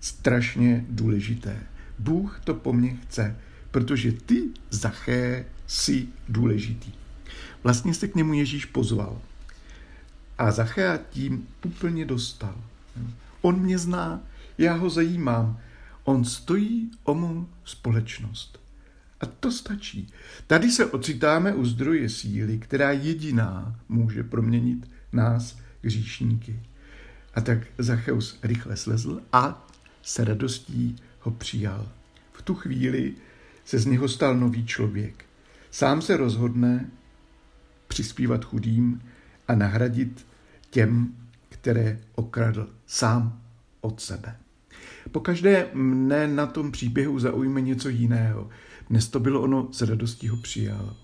strašně 0.00 0.84
důležité. 0.88 1.56
Bůh 1.98 2.40
to 2.44 2.54
po 2.54 2.72
mně 2.72 2.96
chce, 2.96 3.36
protože 3.70 4.12
ty, 4.12 4.42
Zaché, 4.70 5.44
jsi 5.66 6.08
důležitý. 6.28 6.92
Vlastně 7.62 7.94
se 7.94 8.08
k 8.08 8.14
němu 8.14 8.34
Ježíš 8.34 8.64
pozval. 8.64 9.20
A 10.38 10.50
Zachea 10.50 10.98
tím 11.10 11.48
úplně 11.64 12.04
dostal. 12.04 12.54
On 13.42 13.60
mě 13.60 13.78
zná, 13.78 14.22
já 14.58 14.74
ho 14.74 14.90
zajímám. 14.90 15.60
On 16.04 16.24
stojí 16.24 16.90
o 17.04 17.14
mou 17.14 17.48
společnost. 17.64 18.60
A 19.20 19.26
to 19.26 19.52
stačí. 19.52 20.08
Tady 20.46 20.70
se 20.70 20.86
ocitáme 20.86 21.54
u 21.54 21.64
zdroje 21.64 22.08
síly, 22.08 22.58
která 22.58 22.92
jediná 22.92 23.80
může 23.88 24.22
proměnit 24.22 24.90
nás, 25.12 25.58
hříšníky. 25.84 26.60
A 27.34 27.40
tak 27.40 27.58
Zacheus 27.78 28.38
rychle 28.42 28.76
slezl 28.76 29.20
a 29.32 29.66
se 30.02 30.24
radostí 30.24 30.96
ho 31.20 31.30
přijal. 31.30 31.88
V 32.32 32.42
tu 32.42 32.54
chvíli 32.54 33.14
se 33.64 33.78
z 33.78 33.86
něho 33.86 34.08
stal 34.08 34.36
nový 34.36 34.66
člověk. 34.66 35.24
Sám 35.70 36.02
se 36.02 36.16
rozhodne 36.16 36.90
přispívat 37.88 38.44
chudým 38.44 39.02
a 39.48 39.54
nahradit 39.54 40.26
těm, 40.70 41.14
které 41.48 42.00
okradl 42.14 42.68
sám 42.86 43.40
od 43.80 44.00
sebe. 44.00 44.36
Po 45.12 45.20
každé 45.20 45.70
mne 45.74 46.28
na 46.28 46.46
tom 46.46 46.72
příběhu 46.72 47.18
zaujme 47.18 47.60
něco 47.60 47.88
jiného. 47.88 48.48
Dnes 48.90 49.08
to 49.08 49.20
bylo 49.20 49.42
ono, 49.42 49.68
s 49.72 49.82
radostí 49.82 50.28
ho 50.28 50.36
přijal. 50.36 50.96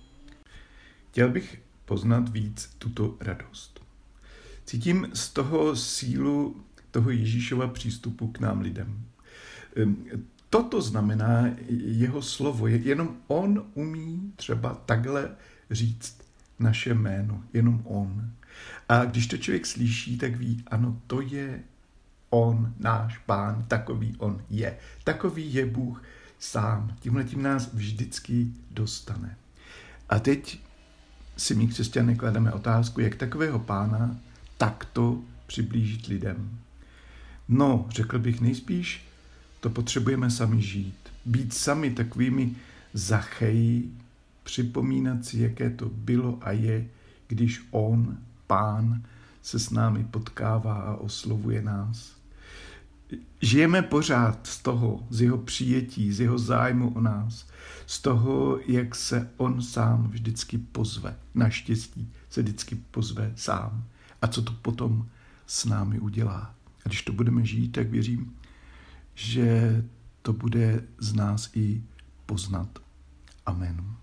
Chtěl 1.10 1.28
bych 1.28 1.60
poznat 1.84 2.28
víc 2.28 2.74
tuto 2.78 3.16
radost. 3.20 3.80
Cítím 4.64 5.08
z 5.14 5.28
toho 5.28 5.76
sílu 5.76 6.64
toho 6.90 7.10
Ježíšova 7.10 7.68
přístupu 7.68 8.28
k 8.28 8.38
nám 8.38 8.60
lidem. 8.60 9.04
Toto 10.50 10.82
znamená 10.82 11.50
jeho 11.68 12.22
slovo. 12.22 12.66
Jenom 12.66 13.16
on 13.26 13.66
umí 13.74 14.32
třeba 14.36 14.74
takhle 14.74 15.30
říct 15.70 16.18
naše 16.58 16.94
jméno. 16.94 17.44
Jenom 17.52 17.82
on. 17.84 18.30
A 18.88 19.04
když 19.04 19.26
to 19.26 19.36
člověk 19.36 19.66
slyší, 19.66 20.18
tak 20.18 20.36
ví, 20.36 20.62
ano, 20.66 21.00
to 21.06 21.20
je 21.20 21.60
on, 22.30 22.74
náš 22.78 23.18
pán, 23.18 23.64
takový 23.68 24.14
on 24.18 24.42
je. 24.50 24.78
Takový 25.04 25.54
je 25.54 25.66
Bůh 25.66 26.02
sám. 26.38 26.96
Tímhle 27.00 27.24
tím 27.24 27.42
nás 27.42 27.74
vždycky 27.74 28.46
dostane. 28.70 29.36
A 30.08 30.18
teď 30.18 30.60
si 31.36 31.54
my 31.54 31.68
křesťané 31.68 32.14
klademe 32.14 32.52
otázku, 32.52 33.00
jak 33.00 33.14
takového 33.14 33.58
pána 33.58 34.16
takto 34.58 35.22
přiblížit 35.46 36.06
lidem. 36.06 36.58
No, 37.48 37.86
řekl 37.90 38.18
bych 38.18 38.40
nejspíš, 38.40 39.08
to 39.64 39.70
potřebujeme 39.70 40.30
sami 40.30 40.62
žít. 40.62 40.94
Být 41.24 41.54
sami 41.54 41.90
takovými 41.90 42.50
zacheji, 42.94 43.92
připomínat 44.42 45.24
si, 45.24 45.38
jaké 45.38 45.70
to 45.70 45.88
bylo 45.88 46.38
a 46.42 46.52
je, 46.52 46.86
když 47.28 47.62
on, 47.70 48.18
pán, 48.46 49.02
se 49.42 49.58
s 49.58 49.70
námi 49.70 50.04
potkává 50.10 50.74
a 50.74 50.94
oslovuje 50.94 51.62
nás. 51.62 52.16
Žijeme 53.42 53.82
pořád 53.82 54.46
z 54.46 54.62
toho, 54.62 55.06
z 55.10 55.20
jeho 55.20 55.38
přijetí, 55.38 56.12
z 56.12 56.20
jeho 56.20 56.38
zájmu 56.38 56.90
o 56.94 57.00
nás, 57.00 57.46
z 57.86 58.00
toho, 58.00 58.58
jak 58.66 58.94
se 58.94 59.30
on 59.36 59.62
sám 59.62 60.08
vždycky 60.10 60.58
pozve. 60.58 61.16
Naštěstí 61.34 62.12
se 62.30 62.42
vždycky 62.42 62.74
pozve 62.90 63.32
sám. 63.36 63.84
A 64.22 64.26
co 64.26 64.42
to 64.42 64.52
potom 64.52 65.06
s 65.46 65.64
námi 65.64 65.98
udělá. 66.00 66.54
A 66.84 66.88
když 66.88 67.02
to 67.02 67.12
budeme 67.12 67.46
žít, 67.46 67.68
tak 67.68 67.88
věřím, 67.88 68.32
že 69.14 69.82
to 70.22 70.32
bude 70.32 70.84
z 70.98 71.14
nás 71.14 71.50
i 71.54 71.82
poznat. 72.26 72.78
Amen. 73.46 73.96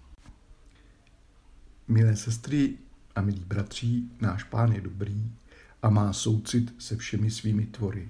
Milé 1.87 2.15
sestry 2.15 2.77
a 3.15 3.21
milí 3.21 3.43
bratři, 3.47 4.03
náš 4.21 4.43
pán 4.43 4.71
je 4.71 4.81
dobrý 4.81 5.31
a 5.81 5.89
má 5.89 6.13
soucit 6.13 6.75
se 6.77 6.95
všemi 6.95 7.31
svými 7.31 7.65
tvory. 7.65 8.09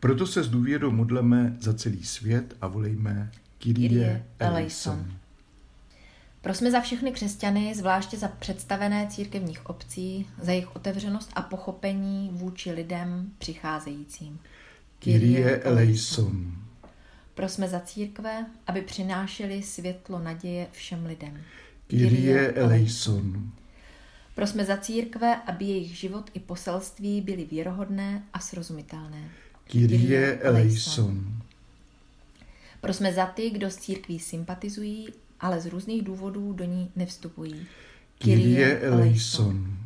Proto 0.00 0.26
se 0.26 0.42
s 0.42 0.48
důvěrou 0.48 0.90
modleme 0.90 1.56
za 1.60 1.74
celý 1.74 2.04
svět 2.04 2.56
a 2.60 2.66
volejme 2.66 3.32
Kyrie 3.58 4.24
eleison. 4.38 5.12
Prosme 6.40 6.70
za 6.70 6.80
všechny 6.80 7.12
křesťany, 7.12 7.74
zvláště 7.74 8.16
za 8.16 8.28
představené 8.28 9.06
církevních 9.10 9.66
obcí, 9.66 10.26
za 10.42 10.52
jejich 10.52 10.76
otevřenost 10.76 11.30
a 11.34 11.42
pochopení 11.42 12.30
vůči 12.32 12.72
lidem 12.72 13.32
přicházejícím. 13.38 14.38
Kyrie 14.98 15.56
eleison. 15.56 16.52
Prosme 17.34 17.68
za 17.68 17.80
církve, 17.80 18.46
aby 18.66 18.82
přinášeli 18.82 19.62
světlo 19.62 20.18
naděje 20.18 20.66
všem 20.72 21.06
lidem. 21.06 21.40
Kyrie 21.86 22.52
eleison. 22.52 23.50
Prosme 24.34 24.64
za 24.64 24.76
církve, 24.76 25.36
aby 25.46 25.64
jejich 25.64 25.96
život 25.96 26.30
i 26.34 26.40
poselství 26.40 27.20
byly 27.20 27.44
věrohodné 27.44 28.22
a 28.32 28.38
srozumitelné. 28.38 29.30
Kyrie 29.64 30.38
eleison. 30.38 31.42
Prosme 32.80 33.12
za 33.12 33.26
ty, 33.26 33.50
kdo 33.50 33.70
s 33.70 33.76
církví 33.76 34.18
sympatizují, 34.18 35.08
ale 35.40 35.60
z 35.60 35.66
různých 35.66 36.02
důvodů 36.02 36.52
do 36.52 36.64
ní 36.64 36.90
nevstupují. 36.96 37.66
Kyrie 38.18 38.80
eleison. 38.80 39.76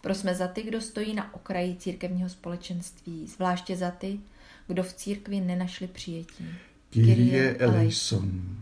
Prosme 0.00 0.34
za 0.34 0.48
ty, 0.48 0.62
kdo 0.62 0.80
stojí 0.80 1.14
na 1.14 1.34
okraji 1.34 1.76
církevního 1.76 2.28
společenství, 2.28 3.26
zvláště 3.26 3.76
za 3.76 3.90
ty, 3.90 4.20
kdo 4.72 4.82
v 4.82 4.92
církvi 4.92 5.40
nenašli 5.40 5.86
přijetí. 5.86 6.44
Kyrie 6.90 7.56
eleison. 7.56 8.56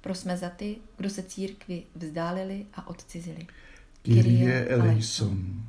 Prosme 0.00 0.36
za 0.36 0.48
ty, 0.48 0.76
kdo 0.96 1.10
se 1.10 1.22
církvi 1.22 1.82
vzdálili 1.94 2.66
a 2.74 2.86
odcizili. 2.86 3.46
Kyrie 4.02 4.64
eleison. 4.64 5.62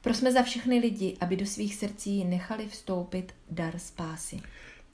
Prosme 0.00 0.32
za 0.32 0.42
všechny 0.42 0.78
lidi, 0.78 1.16
aby 1.20 1.36
do 1.36 1.46
svých 1.46 1.74
srdcí 1.74 2.24
nechali 2.24 2.68
vstoupit 2.68 3.34
dar 3.50 3.78
spásy. 3.78 4.40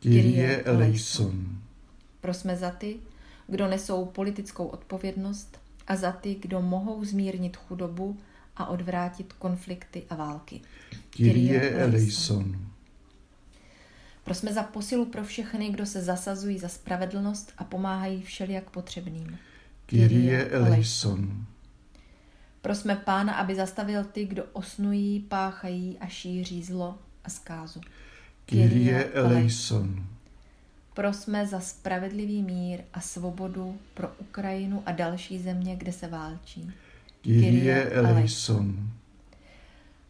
Kyrie 0.01 0.63
eleison. 0.63 1.59
Prosme 2.21 2.57
za 2.57 2.71
ty, 2.71 2.97
kdo 3.47 3.69
nesou 3.69 4.05
politickou 4.05 4.67
odpovědnost 4.67 5.61
a 5.87 5.97
za 5.97 6.13
ty, 6.13 6.35
kdo 6.35 6.63
mohou 6.63 7.05
zmírnit 7.05 7.57
chudobu 7.57 8.19
a 8.57 8.67
odvrátit 8.67 9.33
konflikty 9.33 10.03
a 10.11 10.15
války. 10.15 10.61
Kyrie 11.11 11.71
eleison. 11.71 12.70
Prosme 14.25 14.53
za 14.53 14.63
posilu 14.63 15.05
pro 15.05 15.25
všechny, 15.25 15.71
kdo 15.71 15.87
se 15.87 16.03
zasazují 16.03 16.59
za 16.59 16.69
spravedlnost 16.69 17.53
a 17.59 17.65
pomáhají 17.65 18.23
všelijak 18.23 18.71
potřebným. 18.71 19.39
Kyrie 19.87 20.45
eleison. 20.45 21.45
Prosme 22.63 22.97
Pána, 22.97 23.35
aby 23.35 23.55
zastavil 23.55 24.05
ty, 24.05 24.25
kdo 24.27 24.45
osnují, 24.53 25.21
páchají 25.21 25.99
a 26.01 26.07
šíří 26.07 26.63
zlo 26.63 26.99
a 27.25 27.31
zkázu. 27.31 27.81
Kyrie 28.47 29.05
eleison. 29.05 30.07
Prosme 30.95 31.47
za 31.47 31.61
spravedlivý 31.61 32.43
mír 32.43 32.81
a 32.93 33.01
svobodu 33.01 33.79
pro 33.95 34.13
Ukrajinu 34.19 34.83
a 34.87 34.93
další 34.93 35.39
země, 35.39 35.77
kde 35.77 35.93
se 35.93 36.09
válčí. 36.09 36.73
Kyrie 37.23 37.85
eleison. 37.85 38.91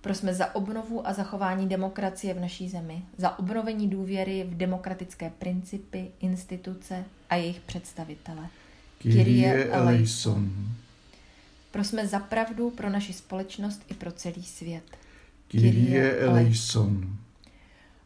Prosme 0.00 0.34
za 0.34 0.54
obnovu 0.54 1.08
a 1.08 1.12
zachování 1.12 1.68
demokracie 1.68 2.34
v 2.34 2.40
naší 2.40 2.68
zemi, 2.68 3.02
za 3.18 3.38
obnovení 3.38 3.88
důvěry 3.88 4.46
v 4.50 4.56
demokratické 4.56 5.30
principy, 5.38 6.10
instituce 6.20 7.04
a 7.30 7.36
jejich 7.36 7.60
představitele. 7.60 8.48
Kyrie 8.98 9.64
eleison. 9.64 10.50
Prosme 11.70 12.06
za 12.06 12.18
pravdu 12.18 12.70
pro 12.70 12.90
naši 12.90 13.12
společnost 13.12 13.82
i 13.88 13.94
pro 13.94 14.12
celý 14.12 14.42
svět. 14.42 14.84
Kyrie 15.48 16.16
eleison. 16.16 17.16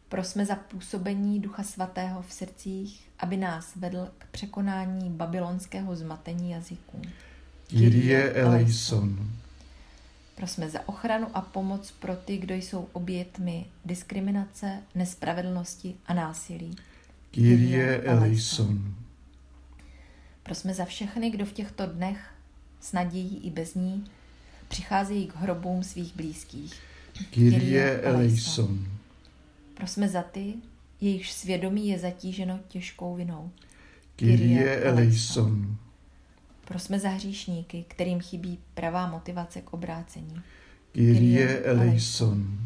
Prosme 0.09 0.45
za 0.45 0.55
působení 0.55 1.39
Ducha 1.39 1.63
Svatého 1.63 2.21
v 2.21 2.33
srdcích, 2.33 3.09
aby 3.19 3.37
nás 3.37 3.75
vedl 3.75 4.09
k 4.17 4.25
překonání 4.31 5.09
babylonského 5.09 5.95
zmatení 5.95 6.51
jazyků. 6.51 7.01
Kyrie 7.67 8.33
eleison. 8.33 9.29
Prosme 10.35 10.69
za 10.69 10.87
ochranu 10.87 11.27
a 11.33 11.41
pomoc 11.41 11.91
pro 11.91 12.15
ty, 12.15 12.37
kdo 12.37 12.55
jsou 12.55 12.87
obětmi 12.93 13.65
diskriminace, 13.85 14.83
nespravedlnosti 14.95 15.95
a 16.07 16.13
násilí. 16.13 16.75
Kyrie 17.31 18.01
eleison. 18.01 18.95
Prosme 20.43 20.73
za 20.73 20.85
všechny, 20.85 21.29
kdo 21.29 21.45
v 21.45 21.53
těchto 21.53 21.85
dnech 21.85 22.31
s 22.81 22.93
nadějí 22.93 23.37
i 23.43 23.49
bez 23.49 23.75
ní 23.75 24.05
přicházejí 24.67 25.27
k 25.27 25.35
hrobům 25.35 25.83
svých 25.83 26.15
blízkých. 26.15 26.81
Kyrie 27.31 28.01
eleison. 28.01 28.87
Prosme 29.73 30.09
za 30.09 30.21
ty, 30.21 30.53
jejichž 31.01 31.31
svědomí 31.31 31.87
je 31.87 31.99
zatíženo 31.99 32.59
těžkou 32.67 33.15
vinou. 33.15 33.51
Kyrie 34.15 34.81
eleison. 34.81 35.77
Prosme 36.65 36.99
za 36.99 37.09
hříšníky, 37.09 37.85
kterým 37.87 38.21
chybí 38.21 38.59
pravá 38.73 39.07
motivace 39.07 39.61
k 39.61 39.73
obrácení. 39.73 40.41
Kyrie 40.91 41.59
eleison. 41.59 42.57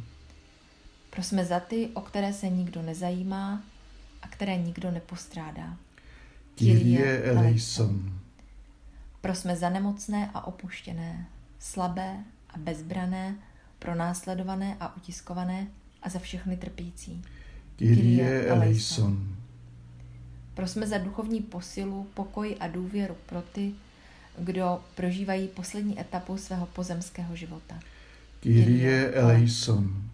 Prosme 1.10 1.46
za 1.46 1.60
ty, 1.60 1.90
o 1.94 2.02
které 2.02 2.34
se 2.34 2.50
nikdo 2.50 2.82
nezajímá 2.82 3.64
a 4.22 4.28
které 4.28 4.58
nikdo 4.58 4.92
nepostrádá. 4.92 5.78
Kyrie 6.56 7.24
eleison. 7.24 8.20
Prosme 9.22 9.56
za 9.56 9.70
nemocné 9.70 10.32
a 10.34 10.48
opuštěné, 10.48 11.28
slabé 11.60 12.24
a 12.50 12.58
bezbrané, 12.58 13.36
pronásledované 13.80 14.78
a 14.80 14.96
utiskované 14.96 15.68
a 16.02 16.10
za 16.10 16.20
všechny 16.20 16.58
trpící. 16.58 17.22
Kyrie 17.76 18.46
eleison. 18.46 19.36
Prosme 20.54 20.88
za 20.88 20.98
duchovní 20.98 21.42
posilu, 21.42 22.08
pokoj 22.14 22.58
a 22.60 22.68
důvěru 22.68 23.18
pro 23.26 23.42
ty, 23.42 23.74
kdo 24.40 24.82
prožívají 24.96 25.48
poslední 25.48 26.00
etapu 26.00 26.38
svého 26.38 26.66
pozemského 26.66 27.36
života. 27.36 27.80
Kyrie 28.40 29.12
eleison. 29.12 30.10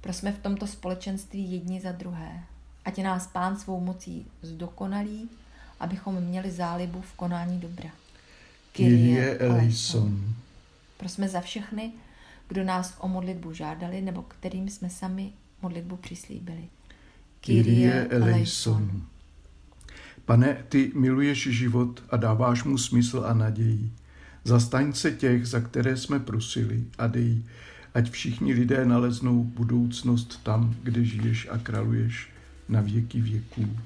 Prosme 0.00 0.32
v 0.32 0.38
tomto 0.38 0.66
společenství 0.66 1.52
jedni 1.52 1.80
za 1.80 1.92
druhé. 1.92 2.42
Ať 2.84 2.98
nás 2.98 3.26
Pán 3.26 3.56
svou 3.56 3.80
mocí 3.80 4.26
zdokonalí, 4.42 5.28
abychom 5.80 6.20
měli 6.20 6.50
zálibu 6.50 7.00
v 7.00 7.12
konání 7.12 7.60
dobra. 7.60 7.90
Kyrie 8.72 9.38
eleison. 9.38 10.34
Prosme 10.96 11.28
za 11.28 11.40
všechny, 11.40 11.92
kdo 12.48 12.64
nás 12.64 12.96
o 12.98 13.08
modlitbu 13.08 13.52
žádali 13.52 14.00
nebo 14.00 14.22
kterým 14.22 14.68
jsme 14.68 14.90
sami 14.90 15.32
modlitbu 15.62 15.96
přislíbili. 15.96 16.64
Kyrie 17.40 18.08
eleison. 18.10 19.02
Pane, 20.30 20.56
ty 20.68 20.92
miluješ 20.94 21.48
život 21.50 22.02
a 22.10 22.16
dáváš 22.16 22.64
mu 22.64 22.78
smysl 22.78 23.24
a 23.26 23.34
naději. 23.34 23.90
Zastaň 24.44 24.92
se 24.92 25.10
těch, 25.10 25.46
za 25.46 25.60
které 25.60 25.96
jsme 25.96 26.18
prosili 26.18 26.84
a 26.98 27.06
dej, 27.06 27.42
ať 27.94 28.10
všichni 28.10 28.54
lidé 28.54 28.84
naleznou 28.84 29.44
budoucnost 29.44 30.40
tam, 30.42 30.74
kde 30.82 31.04
žiješ 31.04 31.48
a 31.50 31.58
kraluješ 31.58 32.28
na 32.68 32.80
věky 32.80 33.20
věků. 33.20 33.76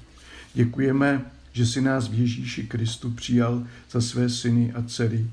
Děkujeme, 0.55 1.25
že 1.53 1.67
si 1.67 1.81
nás 1.81 2.09
v 2.09 2.15
Ježíši 2.15 2.67
Kristu 2.67 3.11
přijal 3.11 3.67
za 3.91 4.01
své 4.01 4.29
syny 4.29 4.73
a 4.73 4.83
dcery. 4.83 5.27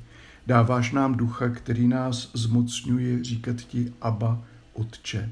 Dáváš 0.47 0.91
nám 0.91 1.15
ducha, 1.15 1.49
který 1.49 1.87
nás 1.87 2.31
zmocňuje 2.33 3.23
říkat 3.23 3.55
ti 3.55 3.93
Abba, 4.01 4.43
Otče. 4.73 5.29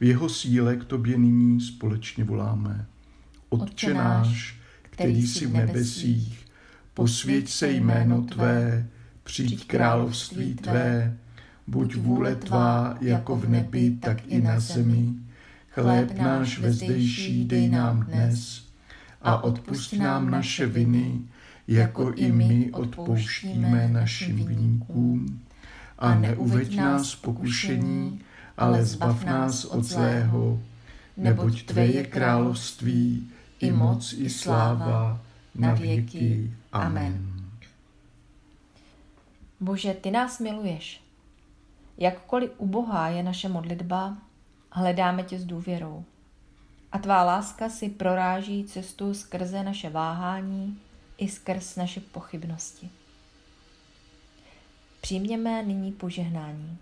V 0.00 0.04
jeho 0.04 0.28
síle 0.28 0.76
k 0.76 0.84
tobě 0.84 1.18
nyní 1.18 1.60
společně 1.60 2.24
voláme. 2.24 2.86
Otče 3.48 3.94
náš, 3.94 4.63
který 4.94 5.26
jsi 5.26 5.46
v 5.46 5.52
nebesích, 5.52 6.46
posvěť 6.94 7.48
se 7.48 7.70
jméno 7.70 8.22
Tvé, 8.22 8.86
přijď 9.24 9.66
království 9.66 10.54
Tvé, 10.54 11.16
buď 11.66 11.94
vůle 11.96 12.36
Tvá 12.36 12.98
jako 13.00 13.36
v 13.36 13.48
nebi, 13.48 13.90
tak 13.90 14.26
i 14.26 14.42
na 14.42 14.60
zemi. 14.60 15.08
Chléb 15.68 16.18
náš 16.18 16.58
vezdejší 16.58 17.44
dej 17.44 17.68
nám 17.68 18.02
dnes 18.02 18.64
a 19.22 19.44
odpust 19.44 19.92
nám 19.92 20.30
naše 20.30 20.66
viny, 20.66 21.20
jako 21.68 22.12
i 22.12 22.32
my 22.32 22.70
odpouštíme 22.72 23.88
našim 23.88 24.44
viníkům. 24.44 25.40
A 25.98 26.14
neuveď 26.14 26.76
nás 26.76 27.14
pokušení, 27.14 28.20
ale 28.56 28.84
zbav 28.84 29.24
nás 29.24 29.64
od 29.64 29.84
zlého, 29.84 30.62
neboť 31.16 31.62
Tvé 31.64 31.86
je 31.86 32.04
království, 32.04 33.30
i 33.66 33.72
moc, 33.72 34.12
i 34.12 34.30
sláva, 34.30 35.20
na 35.54 35.74
věky. 35.74 36.54
Amen. 36.72 37.34
Bože, 39.60 39.94
Ty 39.94 40.10
nás 40.10 40.40
miluješ. 40.40 41.00
Jakkoliv 41.98 42.50
ubohá 42.58 43.08
je 43.08 43.22
naše 43.22 43.48
modlitba, 43.48 44.16
hledáme 44.70 45.22
Tě 45.22 45.38
s 45.38 45.44
důvěrou. 45.44 46.04
A 46.92 46.98
Tvá 46.98 47.24
láska 47.24 47.68
si 47.68 47.88
proráží 47.88 48.64
cestu 48.64 49.14
skrze 49.14 49.62
naše 49.62 49.90
váhání 49.90 50.78
i 51.18 51.28
skrz 51.28 51.76
naše 51.76 52.00
pochybnosti. 52.00 52.90
Přijměme 55.00 55.62
nyní 55.62 55.92
požehnání. 55.92 56.78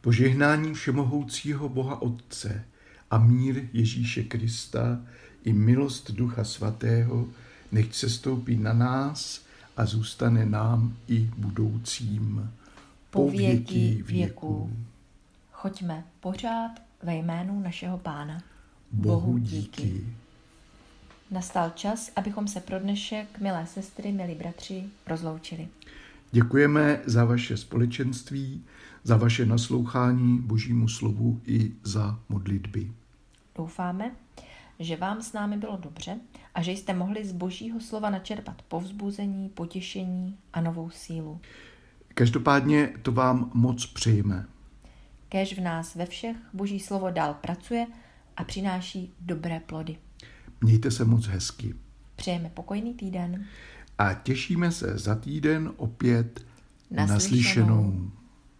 Požehnání 0.00 0.74
všemohoucího 0.74 1.68
Boha 1.68 2.02
Otce 2.02 2.64
a 3.10 3.18
mír 3.18 3.68
Ježíše 3.72 4.22
Krista 4.22 5.00
i 5.44 5.52
milost 5.52 6.10
Ducha 6.10 6.44
Svatého 6.44 7.28
nech 7.72 7.96
se 7.96 8.10
stoupí 8.10 8.56
na 8.56 8.72
nás 8.72 9.44
a 9.76 9.86
zůstane 9.86 10.46
nám 10.46 10.96
i 11.08 11.30
budoucím. 11.36 12.50
Po 13.10 13.30
věky 13.30 14.04
věků. 14.06 14.72
Choďme 15.52 16.04
pořád 16.20 16.70
ve 17.02 17.16
jménu 17.16 17.60
našeho 17.60 17.98
Pána. 17.98 18.42
Bohu 18.92 19.38
díky. 19.38 20.04
Nastal 21.30 21.70
čas, 21.74 22.10
abychom 22.16 22.48
se 22.48 22.60
pro 22.60 22.78
dnešek, 22.78 23.40
milé 23.40 23.66
sestry, 23.66 24.12
milí 24.12 24.34
bratři, 24.34 24.84
rozloučili. 25.06 25.68
Děkujeme 26.32 27.00
za 27.06 27.24
vaše 27.24 27.56
společenství, 27.56 28.64
za 29.04 29.16
vaše 29.16 29.46
naslouchání 29.46 30.38
Božímu 30.38 30.88
slovu 30.88 31.40
i 31.46 31.72
za 31.82 32.18
modlitby. 32.28 32.92
Doufáme, 33.56 34.10
že 34.78 34.96
vám 34.96 35.22
s 35.22 35.32
námi 35.32 35.56
bylo 35.56 35.76
dobře 35.76 36.16
a 36.54 36.62
že 36.62 36.72
jste 36.72 36.94
mohli 36.94 37.24
z 37.24 37.32
Božího 37.32 37.80
slova 37.80 38.10
načerpat 38.10 38.62
povzbuzení, 38.62 39.48
potěšení 39.48 40.38
a 40.52 40.60
novou 40.60 40.90
sílu. 40.90 41.40
Každopádně 42.14 42.92
to 43.02 43.12
vám 43.12 43.50
moc 43.54 43.86
přejeme. 43.86 44.46
Kéž 45.28 45.58
v 45.58 45.60
nás 45.60 45.94
ve 45.94 46.06
všech 46.06 46.36
Boží 46.52 46.80
slovo 46.80 47.10
dál 47.10 47.34
pracuje 47.34 47.86
a 48.36 48.44
přináší 48.44 49.12
dobré 49.20 49.60
plody. 49.60 49.96
Mějte 50.60 50.90
se 50.90 51.04
moc 51.04 51.26
hezky. 51.26 51.74
Přejeme 52.16 52.50
pokojný 52.54 52.94
týden. 52.94 53.44
A 53.98 54.14
těšíme 54.14 54.72
se 54.72 54.98
za 54.98 55.14
týden 55.14 55.72
opět 55.76 56.40
Naslyšenou. 56.90 57.14
naslyšenou. 57.14 58.10